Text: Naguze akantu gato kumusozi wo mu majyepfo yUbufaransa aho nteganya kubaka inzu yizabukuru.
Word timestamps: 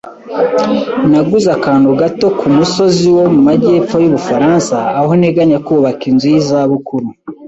Naguze 1.11 1.47
akantu 1.57 1.89
gato 2.01 2.27
kumusozi 2.39 3.05
wo 3.17 3.25
mu 3.33 3.41
majyepfo 3.47 3.95
yUbufaransa 4.03 4.75
aho 4.99 5.11
nteganya 5.19 5.57
kubaka 5.67 6.03
inzu 6.09 6.27
yizabukuru. 6.33 7.07